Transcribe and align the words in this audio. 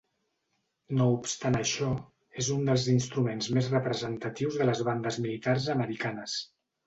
No 0.99 1.05
obstant 1.17 1.57
això, 1.59 1.89
és 2.43 2.49
un 2.55 2.65
dels 2.71 2.87
instruments 2.95 3.51
més 3.57 3.69
representatius 3.75 4.59
de 4.63 4.69
les 4.71 4.83
bandes 4.89 5.23
militars 5.27 5.69
americanes. 5.77 6.39